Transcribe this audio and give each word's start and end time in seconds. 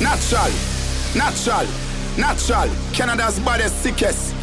Natural, 0.00 0.50
natural, 1.14 1.66
natural. 2.18 2.68
Canada's 2.92 3.38
baddest, 3.40 3.80
sickest. 3.82 4.34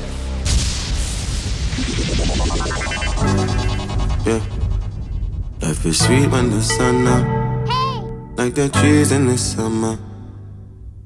Yeah. 4.26 4.42
Life 5.62 5.86
is 5.86 6.00
sweet 6.00 6.28
when 6.28 6.50
the 6.52 6.62
sun 6.62 7.06
up. 7.08 7.26
Hey. 7.68 8.02
Like 8.38 8.56
the 8.56 8.70
trees 8.70 9.12
in 9.12 9.28
the 9.28 9.38
summer. 9.38 9.98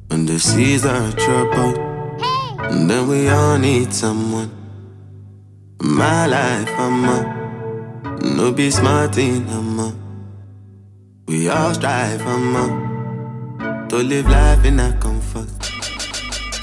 When 0.07 0.25
the 0.25 0.39
seas 0.39 0.85
are 0.85 1.11
troubled. 1.13 1.77
Hey. 1.77 2.69
And 2.69 2.89
then 2.89 3.07
we 3.07 3.29
all 3.29 3.57
need 3.57 3.93
someone. 3.93 4.51
My 5.81 6.27
life, 6.27 6.69
I'm 6.77 7.05
up. 7.05 8.23
No 8.23 8.51
be 8.51 8.69
smart 8.69 9.17
in, 9.17 9.49
I'm. 9.49 9.75
We 11.27 11.49
all 11.49 11.73
strive, 11.73 12.21
I'm 12.21 12.55
up 12.55 12.94
to 13.97 14.03
live 14.03 14.27
life 14.27 14.65
in 14.65 14.77
a 14.79 14.91
comfort. 14.99 15.47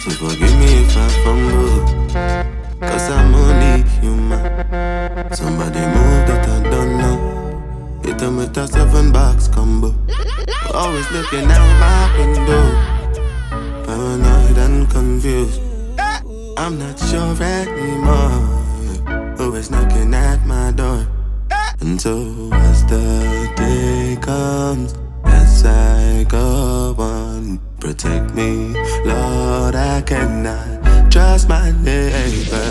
So 0.03 0.11
forgive 0.11 0.55
me 0.59 0.85
if 0.85 0.97
I 0.97 1.09
fumble. 1.25 1.81
Cause 2.79 3.09
I'm 3.11 3.35
only 3.35 3.89
human. 4.01 4.41
Somebody 5.33 5.81
move 5.95 6.27
that 6.29 6.47
I 6.47 6.71
don't 6.71 6.99
know. 6.99 7.17
Hit 8.05 8.19
them 8.19 8.37
with 8.37 8.57
a 8.59 8.69
seven 8.69 9.13
box 9.13 9.49
combo. 9.49 9.95
Always 10.75 11.11
looking 11.11 11.51
out 11.51 11.73
my 11.81 12.01
window. 12.19 12.65
Paranoid 13.87 14.59
and 14.59 14.91
confused. 14.91 15.61
I'm 16.59 16.79
not 16.79 16.99
sure 16.99 17.35
anymore. 17.43 18.41
Always 19.39 19.71
knocking 19.71 20.13
at 20.13 20.45
my 20.45 20.71
door. 20.73 21.07
Until 21.81 22.53
as 22.53 22.85
the 22.87 23.51
day 23.57 24.19
comes 24.21 24.95
psycho 25.63 26.93
one. 26.95 27.61
Protect 27.79 28.35
me, 28.35 28.75
Lord, 29.05 29.75
I 29.75 30.03
cannot 30.03 31.11
trust 31.11 31.49
my 31.49 31.71
neighbor, 31.83 32.71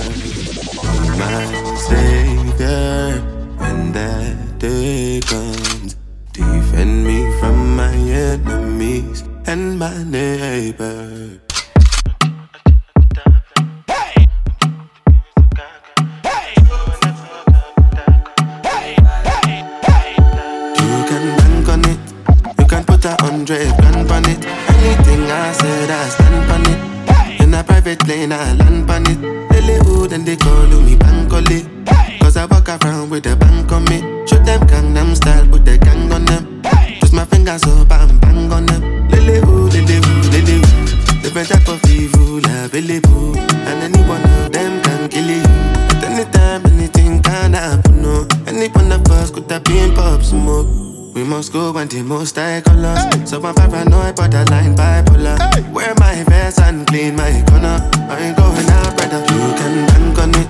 my 1.23 1.43
savior. 1.87 3.21
When 3.61 3.91
that 3.93 4.59
day 4.59 5.21
comes, 5.25 5.95
defend 6.33 7.05
me 7.07 7.19
from 7.39 7.75
my 7.75 7.95
enemies 7.95 9.23
and 9.45 9.79
my 9.79 10.03
neighbor. 10.03 11.41
from 51.41 51.53
school 51.53 51.73
when 51.73 51.87
the 51.87 52.03
most 52.03 52.37
I 52.37 52.61
colors. 52.61 52.99
Hey. 53.15 53.25
So 53.25 53.41
I'm 53.41 53.55
paranoid, 53.55 54.15
borderline 54.15 54.75
bipolar. 54.75 55.37
Hey. 55.53 55.63
Wear 55.71 55.93
my 55.97 56.23
vest 56.23 56.59
and 56.59 56.85
clean 56.87 57.15
my 57.15 57.43
corner. 57.49 57.79
I 58.09 58.29
ain't 58.29 58.37
going 58.37 58.69
out, 58.69 58.95
brother. 58.97 59.21
You 59.25 59.49
can 59.57 59.75
bank 59.87 60.19
on 60.19 60.35
it. 60.37 60.47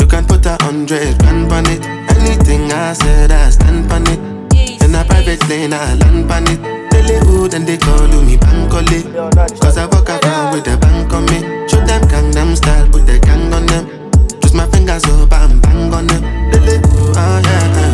You 0.00 0.06
can 0.06 0.24
put 0.24 0.46
a 0.46 0.56
hundred 0.62 1.18
grand 1.18 1.52
on 1.52 1.66
it. 1.66 1.84
Anything 2.16 2.72
I 2.72 2.92
said, 2.94 3.30
I 3.30 3.50
stand 3.50 3.92
on 3.92 4.06
it. 4.08 4.20
In 4.82 4.94
a 4.94 5.04
private 5.04 5.40
plane, 5.40 5.72
I 5.72 5.94
land 5.94 6.30
on 6.30 6.48
it. 6.48 6.60
Hollywood 6.92 7.54
and 7.54 7.66
they 7.66 7.76
call 7.76 8.08
me 8.08 8.36
Bankole. 8.36 9.00
Cause 9.60 9.76
I 9.76 9.86
walk 9.86 10.08
around 10.08 10.54
with 10.54 10.64
the 10.64 10.76
bank 10.78 11.12
on 11.12 11.24
me. 11.26 11.68
Show 11.68 11.84
them 11.84 12.02
Gangnam 12.08 12.56
style, 12.56 12.88
put 12.88 13.06
the 13.06 13.18
gang 13.18 13.52
on 13.52 13.66
them. 13.66 13.84
Just 14.40 14.54
my 14.54 14.66
fingers 14.70 15.04
up 15.04 15.32
and 15.32 15.60
bang 15.60 15.92
on 15.92 16.06
them. 16.06 16.22
Lily, 16.52 16.80
oh 16.84 17.12
ah, 17.16 17.40
yeah. 17.44 17.91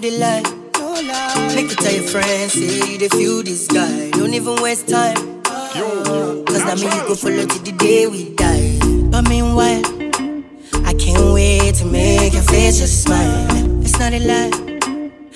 Girl, 0.00 0.10
make 0.18 0.46
you 0.46 0.80
know 0.80 0.94
the 0.94 1.02
lie. 1.02 1.54
Make 1.54 1.72
it 1.72 1.78
tell 1.78 1.92
your 1.92 2.02
friends, 2.04 2.52
say 2.52 2.98
dey 2.98 3.08
feel 3.08 3.42
this 3.42 3.66
guy. 3.66 4.10
Don't 4.10 4.34
even 4.34 4.56
waste 4.62 4.88
time. 4.88 5.16
Cause 5.42 6.64
that 6.64 6.78
mean 6.78 6.90
you 6.92 7.06
go 7.08 7.14
follow 7.14 7.44
till 7.46 7.62
the 7.62 7.72
day 7.72 8.06
we 8.06 8.34
die. 8.34 8.78
But 9.10 9.28
meanwhile, 9.28 9.82
I 10.86 10.92
can't 10.94 11.32
wait 11.34 11.74
to 11.76 11.86
make 11.86 12.32
your 12.32 12.42
face 12.42 12.78
just 12.78 13.04
smile. 13.04 13.82
It's 13.82 13.98
not 13.98 14.12
a 14.12 14.18
lie. 14.20 14.50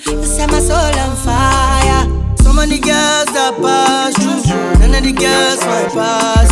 You 0.07 0.23
set 0.25 0.49
my 0.49 0.59
soul 0.59 0.77
on 0.77 1.15
fire. 1.17 2.07
So 2.43 2.53
many 2.53 2.79
girls 2.79 3.29
that 3.33 3.53
pass 3.61 4.13
through, 4.17 4.79
none 4.79 4.95
of 4.95 5.03
the 5.03 5.13
girls 5.13 5.61
my 5.65 5.87
pass. 5.93 6.49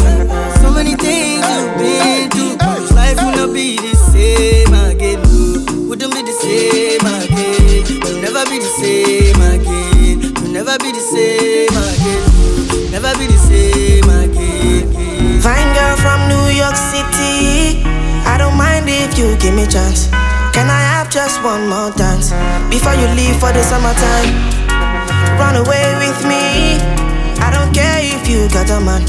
So 0.61 0.71
many 0.71 0.95
things 0.95 1.43
you've 1.49 1.77
been 1.77 2.29
through. 2.29 2.57
This 2.79 2.91
life 2.93 3.17
will 3.17 3.47
not 3.47 3.53
be 3.53 3.75
the 3.77 3.95
never 10.59 10.77
be 10.83 10.91
the 10.91 10.99
same 10.99 11.71
again. 11.71 12.91
Never 12.91 13.15
be 13.15 13.31
the 13.31 13.39
same 13.47 14.09
again. 14.11 15.39
Fine 15.39 15.71
girl 15.71 15.95
from 16.03 16.19
New 16.27 16.51
York 16.51 16.75
City. 16.75 17.79
I 18.27 18.35
don't 18.35 18.57
mind 18.59 18.83
if 18.91 19.17
you 19.17 19.39
give 19.39 19.55
me 19.55 19.63
chance. 19.71 20.11
Can 20.51 20.67
I 20.67 20.83
have 20.91 21.09
just 21.09 21.41
one 21.47 21.69
more 21.69 21.91
dance 21.95 22.35
before 22.67 22.91
you 22.99 23.07
leave 23.15 23.39
for 23.39 23.55
the 23.55 23.63
summertime? 23.63 24.35
Run 25.39 25.55
away 25.63 25.95
with 26.03 26.19
me. 26.27 26.75
I 27.39 27.47
don't 27.55 27.71
care 27.71 28.03
if 28.03 28.27
you 28.27 28.51
got 28.51 28.67
a 28.67 28.83
man. 28.83 29.07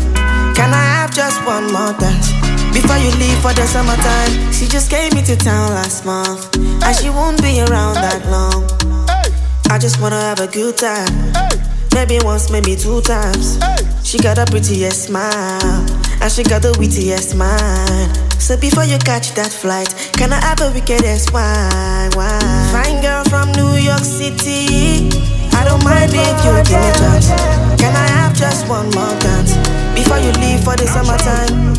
Can 0.54 0.70
I 0.70 0.86
have 1.02 1.10
just 1.12 1.42
one 1.44 1.66
more 1.74 1.90
dance 1.98 2.30
before 2.70 3.02
you 3.02 3.10
leave 3.18 3.38
for 3.42 3.50
the 3.58 3.66
summertime? 3.66 4.52
She 4.54 4.70
just 4.70 4.88
came 4.88 5.18
into 5.18 5.34
town 5.34 5.74
last 5.74 6.06
month, 6.06 6.54
and 6.54 6.94
she 6.94 7.10
won't 7.10 7.42
be 7.42 7.58
around 7.58 7.98
that 7.98 8.22
long. 8.30 8.89
I 9.70 9.78
just 9.78 10.00
wanna 10.00 10.20
have 10.20 10.40
a 10.40 10.48
good 10.48 10.76
time. 10.76 11.14
Maybe 11.94 12.18
once, 12.24 12.50
maybe 12.50 12.74
two 12.74 13.00
times. 13.02 13.56
She 14.02 14.18
got 14.18 14.36
a 14.36 14.44
prettiest 14.44 15.04
smile, 15.04 15.86
and 16.20 16.32
she 16.32 16.42
got 16.42 16.62
the 16.62 16.74
wittiest 16.76 17.36
mind. 17.36 18.10
So 18.42 18.56
before 18.56 18.82
you 18.82 18.98
catch 18.98 19.30
that 19.38 19.52
flight, 19.52 19.86
can 20.14 20.32
I 20.32 20.40
have 20.40 20.60
a 20.60 20.72
wickedest 20.74 21.32
wine? 21.32 22.10
wine? 22.18 22.66
Fine 22.74 23.00
girl 23.00 23.22
from 23.30 23.52
New 23.52 23.78
York 23.78 24.02
City. 24.02 25.06
I 25.54 25.62
don't 25.62 25.84
mind 25.84 26.10
if 26.10 26.18
you 26.18 26.26
give 26.34 26.66
me 26.66 26.90
chance. 26.98 27.30
Can 27.78 27.94
I 27.94 28.06
have 28.18 28.34
just 28.34 28.66
one 28.66 28.90
more 28.90 29.14
dance 29.22 29.54
before 29.94 30.18
you 30.18 30.34
leave 30.42 30.66
for 30.66 30.74
the 30.74 30.90
summertime? 30.90 31.78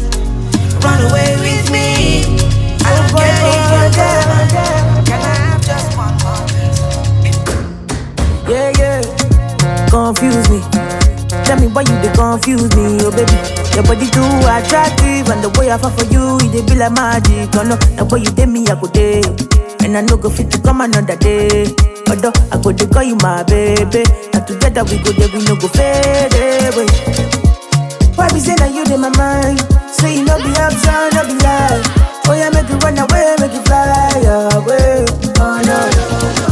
Run 0.80 1.12
away 1.12 1.36
with 1.44 1.68
me. 1.70 2.24
I 2.88 2.90
don't 2.96 3.12
care 3.20 3.36
if 3.92 4.76
you 4.78 4.81
Yeah, 8.62 9.02
yeah. 9.02 9.90
Confuse 9.90 10.46
me. 10.54 10.62
Tell 11.50 11.58
me 11.60 11.68
why 11.74 11.82
you 11.82 11.96
dey 12.06 12.14
confuse 12.14 12.70
me, 12.78 13.02
oh 13.02 13.10
baby. 13.10 13.34
Your 13.74 13.84
body 13.88 14.06
too 14.14 14.22
attractive, 14.46 15.26
and 15.34 15.42
the 15.42 15.50
way 15.58 15.72
I 15.72 15.78
fall 15.82 15.90
for 15.92 16.06
you, 16.14 16.38
it 16.54 16.68
be 16.70 16.76
like 16.76 16.94
magic. 16.94 17.50
Oh 17.58 17.64
no, 17.66 17.76
the 17.98 18.06
way 18.06 18.20
you 18.22 18.32
take 18.32 18.50
me, 18.50 18.68
I 18.70 18.76
go 18.80 18.86
day, 18.88 19.24
and 19.84 19.98
I 19.98 20.02
no 20.02 20.16
go 20.18 20.30
fit 20.30 20.52
to 20.52 20.62
come 20.62 20.82
another 20.82 21.16
day. 21.18 21.74
Although 22.08 22.34
I 22.52 22.62
go 22.62 22.72
dey 22.72 22.86
call 22.88 23.04
you 23.04 23.16
my 23.24 23.42
baby, 23.44 24.04
and 24.36 24.44
together 24.46 24.84
we 24.86 25.02
go 25.02 25.12
there, 25.16 25.32
we 25.34 25.42
no 25.48 25.56
go 25.58 25.68
fade 25.72 26.36
away. 26.70 26.86
Why 28.16 28.30
be 28.30 28.40
say 28.40 28.56
that 28.62 28.70
you 28.76 28.84
in 28.86 29.02
my 29.02 29.10
mind? 29.18 29.58
Say 29.90 30.20
you 30.20 30.24
no 30.28 30.38
be 30.38 30.52
option, 30.62 31.10
no 31.18 31.26
be 31.26 31.36
lie. 31.42 31.82
Oh 32.30 32.36
yeah, 32.38 32.52
make 32.54 32.70
you 32.70 32.78
run 32.84 33.00
away, 33.00 33.36
make 33.40 33.56
you 33.56 33.64
fly 33.66 34.22
away. 34.54 35.08
Oh 35.40 35.58
no, 35.66 35.78
no. 35.90 36.51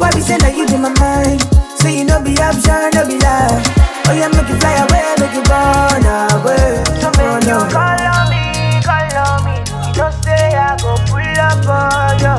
Why 0.00 0.10
be 0.16 0.20
say 0.20 0.38
that 0.40 0.56
you 0.56 0.64
in 0.64 0.80
my 0.80 0.88
mind? 0.98 1.44
Say 1.78 1.98
you 2.00 2.04
no 2.08 2.16
be 2.24 2.32
option, 2.40 2.90
no 2.96 3.04
be 3.06 3.20
lie. 3.20 3.60
Oh 4.08 4.14
yeah, 4.16 4.28
make 4.32 4.48
you 4.48 4.56
fly 4.56 4.74
away, 4.80 5.04
make 5.20 5.34
you 5.36 5.44
run 5.44 6.04
away. 6.08 6.80
So 7.00 7.08
make 7.20 7.44
you 7.44 7.60
call 7.68 8.00
on 8.00 8.24
me, 8.32 8.80
call 8.80 9.12
on 9.20 9.44
me. 9.44 9.60
You 9.60 9.92
don't 10.00 10.16
say 10.24 10.56
I 10.56 10.72
go 10.80 10.96
pull 11.04 11.20
up 11.20 11.68
on 11.68 12.16
you. 12.16 12.36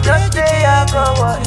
You 0.00 0.08
don't 0.08 0.32
say 0.32 0.64
I 0.64 0.88
go 0.88 1.04
what? 1.20 1.38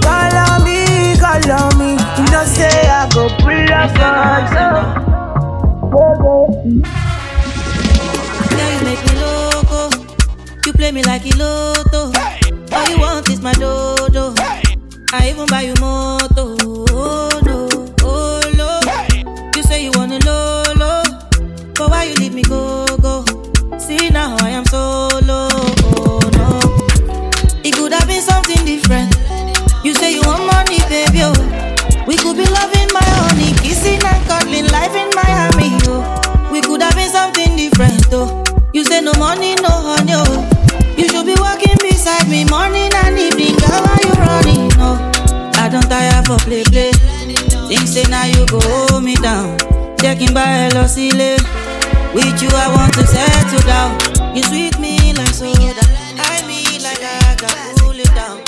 Call 0.00 0.34
on 0.38 0.62
me, 0.62 1.18
call 1.18 1.50
on 1.50 1.74
me. 1.74 1.98
You 1.98 2.26
don't 2.30 2.46
say 2.46 2.70
I 2.86 3.10
go 3.10 3.26
pull 3.42 3.70
up 3.74 3.98
on 3.98 4.46
you. 4.54 4.70
Yeah, 8.54 8.70
you 8.72 8.80
make 8.86 9.02
me 9.04 9.12
loco. 9.20 9.90
You 10.64 10.72
play 10.72 10.92
me 10.92 11.02
like 11.02 11.26
a 11.26 11.36
lotto. 11.36 12.12
All 12.72 12.88
you 12.90 12.98
want 12.98 13.28
is 13.30 13.40
my 13.40 13.52
dodo. 13.54 14.34
I 15.12 15.30
even 15.30 15.46
buy 15.46 15.62
you 15.62 15.74
moto. 15.80 16.56
Oh 16.90 17.40
no, 17.44 17.68
oh 18.02 18.40
no. 18.56 18.80
You 19.56 19.62
say 19.62 19.84
you 19.84 19.92
wanna 19.94 20.18
lolo, 20.24 21.02
but 21.74 21.90
why 21.90 22.04
you 22.04 22.14
leave 22.16 22.34
me 22.34 22.42
go 22.42 22.86
go? 22.98 23.24
See 23.78 24.08
now 24.10 24.36
I 24.40 24.50
am 24.50 24.64
solo. 24.66 25.48
Oh 25.96 26.20
no, 26.34 26.58
it 27.64 27.74
could 27.74 27.92
have 27.92 28.06
been 28.08 28.22
something 28.22 28.64
different. 28.64 29.14
You 29.84 29.94
say 29.94 30.12
you 30.14 30.22
want 30.22 30.44
money, 30.46 30.78
baby. 30.88 31.20
Oh. 31.22 31.34
We 32.06 32.16
could 32.16 32.36
be 32.36 32.44
loving 32.44 32.88
my 32.92 33.04
honey, 33.22 33.52
kissing 33.62 34.00
and 34.04 34.26
cuddling, 34.26 34.66
life 34.68 34.94
in 34.94 35.08
Miami. 35.14 35.78
Oh. 35.86 36.50
We 36.52 36.60
could 36.60 36.82
have 36.82 36.94
been 36.94 37.08
something 37.10 37.56
different. 37.56 38.06
Oh. 38.12 38.42
You 38.72 38.84
say 38.84 39.00
no 39.00 39.12
money, 39.14 39.54
no 39.56 39.68
honey. 39.68 40.12
Oh. 40.14 40.53
For 46.38 46.44
play 46.44 46.64
play. 46.64 46.92
Think 47.68 47.86
say 47.86 48.04
now 48.10 48.24
you 48.24 48.46
go 48.46 48.60
hold 48.60 49.04
me 49.04 49.14
down. 49.16 49.58
Checking 49.98 50.34
by 50.34 50.68
Elosile. 50.68 51.38
With 52.14 52.42
you, 52.42 52.48
I 52.52 52.66
want 52.74 52.92
to 52.94 53.06
settle 53.06 53.64
down. 53.66 54.36
You 54.36 54.42
sweet 54.42 54.78
me 54.78 55.12
like 55.14 55.34
soda. 55.34 55.84
I 56.18 56.42
me 56.46 56.78
like 56.82 57.02
I 57.02 57.34
can 57.38 57.74
cool 57.78 57.98
it 57.98 58.10
down. 58.14 58.38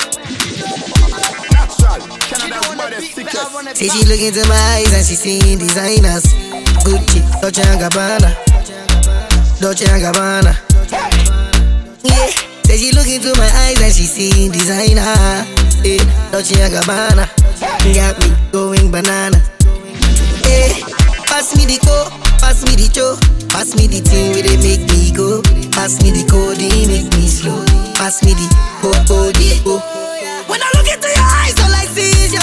Say 3.75 3.89
she 3.89 4.05
look 4.07 4.21
into 4.21 4.47
my 4.49 4.61
eyes 4.75 4.93
and 4.93 5.05
she 5.07 5.15
seeing 5.15 5.59
designers. 5.59 6.25
Gucci, 6.85 7.21
Dolce 7.41 7.63
Gabbana, 7.83 8.31
Dolce 9.61 9.87
Gabbana. 9.87 10.55
Yeah. 12.05 12.46
Say 12.67 12.77
she 12.79 12.91
look 12.93 13.07
into 13.07 13.31
my 13.39 13.47
eyes 13.65 13.81
and 13.81 13.93
she 13.95 14.05
seeing 14.05 14.51
designer. 14.51 15.07
Yeah. 15.87 16.03
Dolce 16.33 16.59
and 16.61 16.75
Gabbana, 16.75 17.27
got 17.95 18.19
me 18.19 18.35
going 18.51 18.91
banana. 18.91 19.39
Yeah. 20.43 20.75
Pass 21.31 21.55
me 21.57 21.65
the 21.67 21.79
co, 21.85 22.11
pass 22.39 22.65
me 22.65 22.75
the 22.75 22.89
cho, 22.91 23.15
pass 23.51 23.77
me 23.77 23.87
the 23.87 24.01
thing 24.01 24.33
where 24.33 24.43
they 24.43 24.57
make 24.59 24.83
me 24.91 25.13
go. 25.15 25.43
Pass 25.71 26.03
me 26.03 26.11
the 26.11 26.27
code, 26.29 26.59
make 26.59 27.07
me 27.15 27.27
slow. 27.29 27.63
Pass 27.95 28.23
me 28.25 28.33
the 28.35 28.47
oh 28.83 29.05
oh 29.11 29.31
the 29.31 29.63
oh. 29.67 29.79
When 30.49 30.61
I 30.63 30.69
look 30.75 30.89
into 30.91 31.07
your 31.07 31.29
eyes, 31.39 31.55
all 31.63 31.71
I 31.71 31.85
see 31.95 32.11
is 32.25 32.33
your 32.33 32.43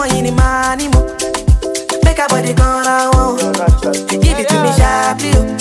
o. 0.00 0.02
No 0.02 0.06
more 0.06 0.08
yìí 0.16 0.22
máa 0.32 0.76
ní 0.76 0.88
mo. 0.88 1.00
Make 2.04 2.18
her 2.18 2.28
body 2.28 2.52
ra 2.84 3.10
wọn 3.12 3.36
o. 3.36 3.52
Give 4.22 4.40
it 4.40 4.48
to 4.48 4.54
me 4.62 4.70
sharply 4.78 5.30
o. 5.36 5.59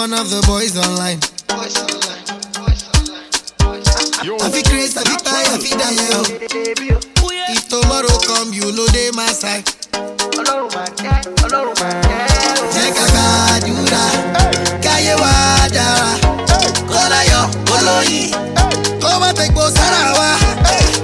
one 0.00 0.14
of 0.14 0.30
the 0.30 0.40
boys 0.48 0.80
online. 0.80 1.20
Boys 1.44 1.76
online, 1.76 2.24
boys 2.56 2.88
online, 2.88 3.28
boys 3.60 3.84
online. 4.16 4.40
I 4.40 4.48
crazy, 4.64 4.96
I 4.96 5.12
tired, 5.20 5.60
I. 5.60 6.24
If 7.52 7.68
tomorrow 7.68 8.08
come, 8.24 8.48
you 8.56 8.72
know 8.72 8.88
they 8.96 9.12
my 9.12 9.28
side. 9.28 9.68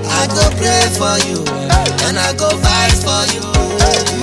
I 0.09 0.25
go 0.33 0.49
pray 0.57 0.88
for 0.97 1.21
you, 1.29 1.45
and 2.09 2.17
I 2.17 2.33
go 2.33 2.49
fight 2.65 2.97
for 3.05 3.29
you. 3.29 3.45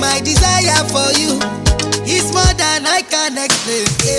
My 0.02 0.18
desire 0.18 0.82
for 0.90 1.14
you 1.14 1.38
is 2.06 2.32
more 2.32 2.54
than 2.58 2.86
I 2.86 3.02
can 3.02 3.38
explain 3.38 4.13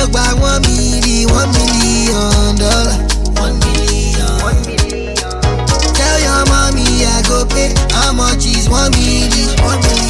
ló 0.00 0.06
gba 0.06 0.34
one 0.40 0.62
million 0.62 1.28
one 1.30 1.52
million 1.52 2.56
dollar. 2.56 2.96
one 3.36 3.58
million. 3.60 4.32
one 4.42 4.60
million. 4.64 5.14
tell 5.92 6.18
your 6.20 6.44
mommy 6.48 7.04
i 7.04 7.22
go 7.28 7.44
pay 7.44 7.74
how 7.92 8.12
much 8.12 8.46
is 8.46 8.68
one 8.68 8.90
million. 8.92 9.48
one 9.62 9.78
million. 9.80 10.09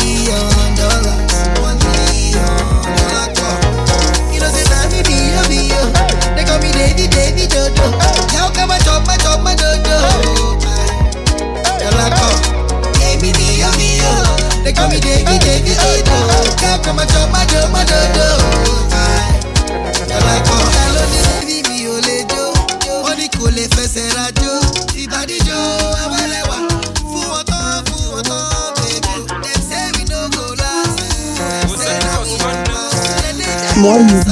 for 33.91 33.99
you. 33.99 34.30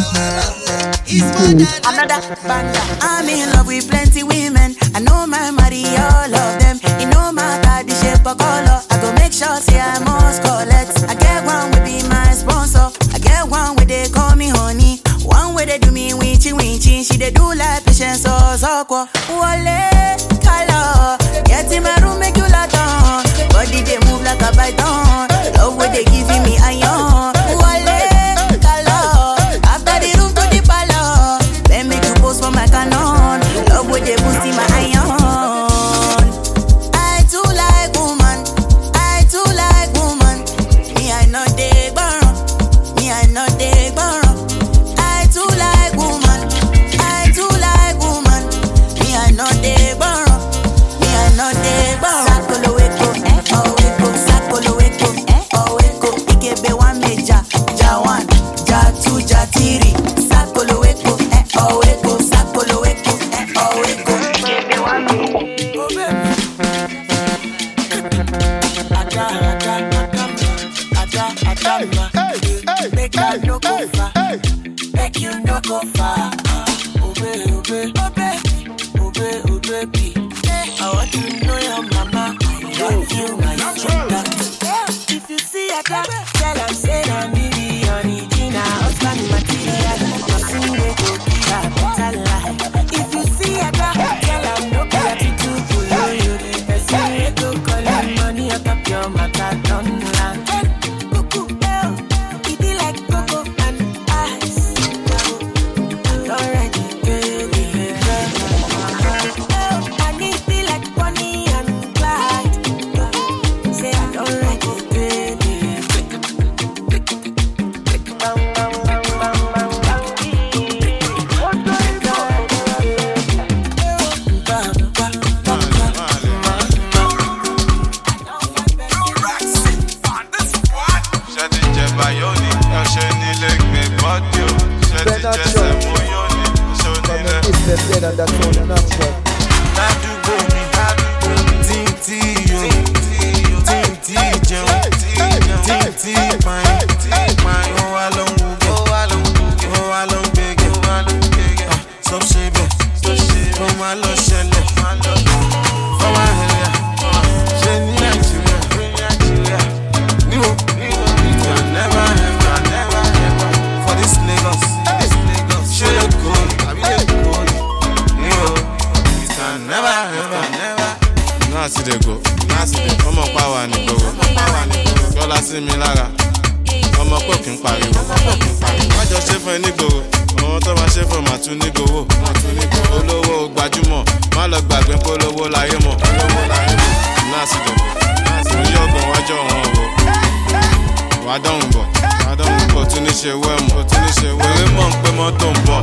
ṣe 193.20 193.32
wẹ́ 193.42 193.56
mo 193.68 193.78
ti 193.90 193.96
ní 194.02 194.10
ṣe 194.18 194.28
wẹ́ 194.40 194.54
mọ̀. 194.76 194.88
Ń 194.90 194.92
pẹ́ 195.02 195.12
mọ́tò 195.18 195.48
ń 195.54 195.56
bọ̀ 195.66 195.78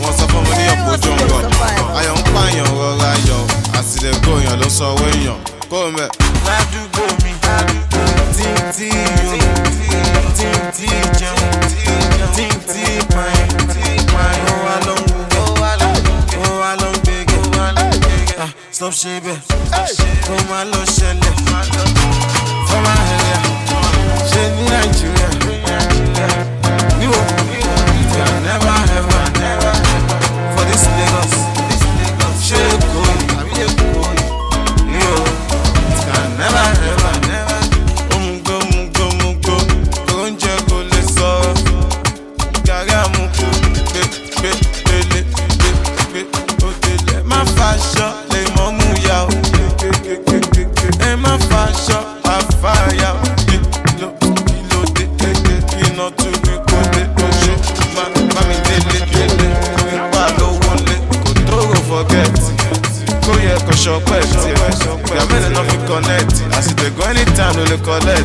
wọ́n 0.00 0.12
sọ 0.18 0.24
fún 0.32 0.42
mi 0.48 0.54
ní 0.58 0.64
ọ̀pọ̀jọ́ 0.74 1.14
ń 1.18 1.20
bọ̀. 1.30 1.40
Ayọ̀ 1.98 2.14
ń 2.18 2.22
pààyàn 2.34 2.68
rọra 2.78 3.10
yọ 3.28 3.38
àsìlẹ̀kọ́ 3.78 4.34
èèyàn 4.38 4.56
ló 4.60 4.68
sọ 4.78 4.86
owó 4.94 5.34
kó 5.70 5.76
o 5.86 5.90
mẹ́. 5.96 6.08
ládùúgbò 6.46 7.04
mi 7.22 7.32
títí 8.36 8.88
yó 9.24 9.32
títí 10.38 10.88
jẹun 11.18 11.42
títí 12.36 12.84
pààyàn 13.14 13.50
pààyàn 14.12 14.46
ó 14.52 14.54
wà 14.66 14.74
ló 14.86 14.94
ń 15.00 15.04
wúwo 15.12 15.42
ó 16.46 16.50
wà 16.60 16.70
ló 16.80 16.88
ń 16.92 16.96
gbégi 17.02 17.36
ah, 18.44 18.50
stop 18.76 18.92
ṣe 19.00 19.12
bẹ́ẹ̀ 19.24 19.38
kó 20.26 20.34
má 20.50 20.58
lọ 20.72 20.80
ṣẹlẹ̀. 20.96 21.34
Fọ́nmá 22.68 22.94
ẹ̀yà. 23.14 23.38
Ṣe 24.30 24.42
ní 24.54 24.62
nàìjíríà. 24.70 25.28
never 68.00 68.23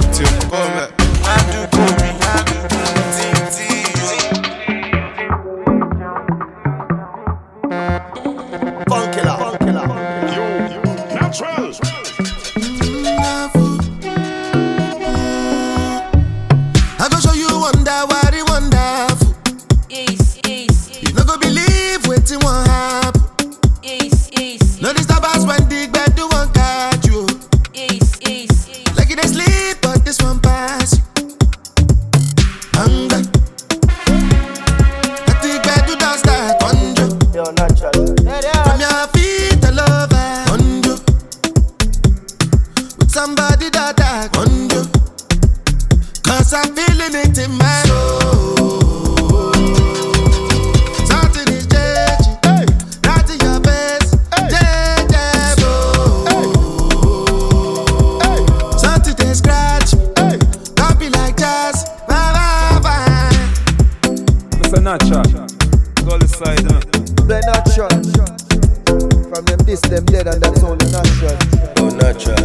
this 69.70 69.82
them 69.82 70.04
dead 70.06 70.26
and 70.26 70.42
that's 70.42 70.64
only 70.64 70.84
natural. 70.90 71.38
Oh, 71.78 71.90
natural. 72.02 72.42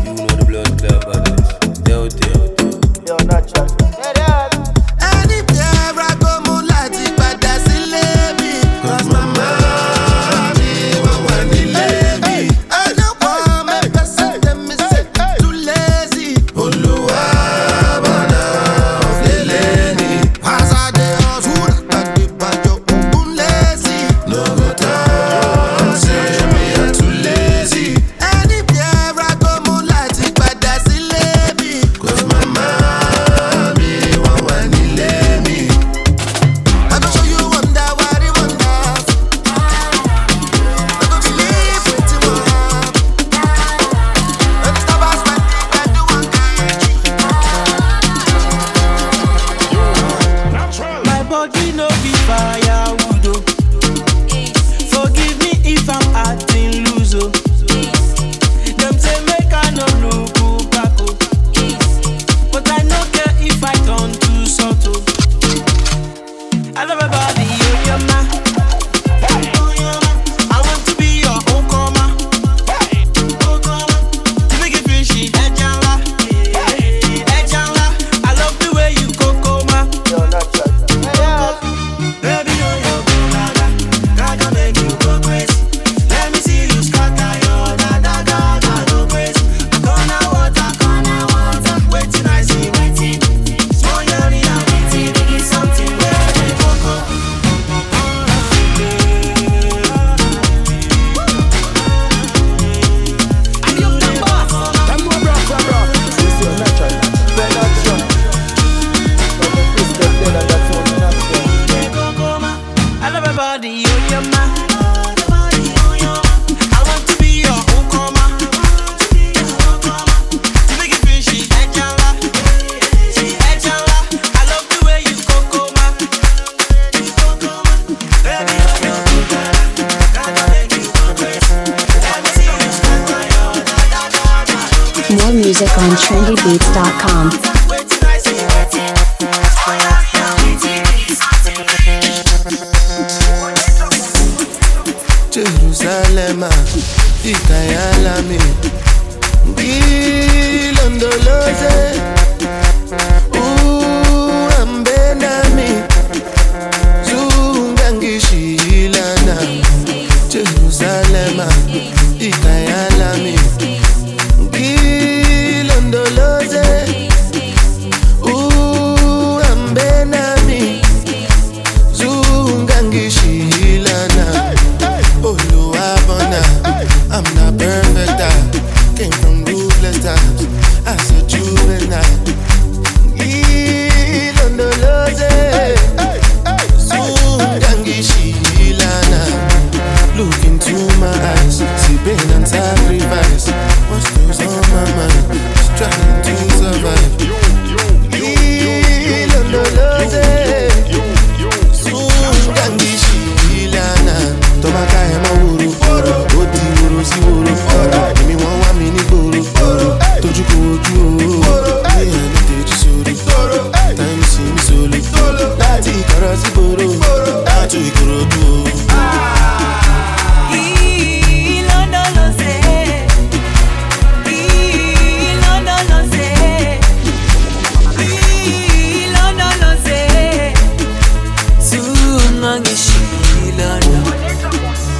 You 0.00 0.14
know 0.16 0.26
the 0.32 0.44
blood 0.48 0.72
clot, 0.80 1.23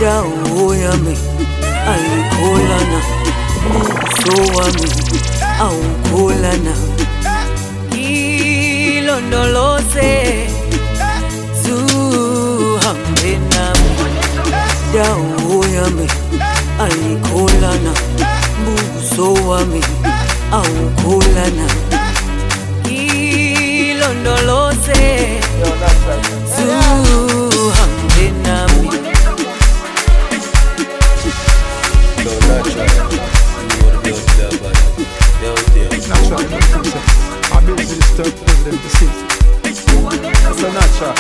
dawo 0.01 0.75
yami 0.75 1.15
ayikholana 1.93 3.01
so 4.21 4.35
wami 4.57 4.89
awukholana 5.67 6.75
ilondoloze 8.95 10.11
zuhambe 11.63 13.33
nami. 13.55 13.91
Dawo 14.95 15.59
yami 15.77 16.07
ayikholana 16.85 17.93
buso 18.65 19.27
wami 19.49 19.81
awukholana 20.53 21.67
ilondoloze 22.91 25.03
zuhambe 26.57 28.27
nami. 28.47 28.89
third 38.17 38.35
president 38.47 38.81
deceased. 38.83 39.25
Sinatra. 40.59 41.11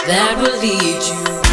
That 0.08 0.38
will 0.38 0.60
lead 0.60 1.02
you 1.02 1.45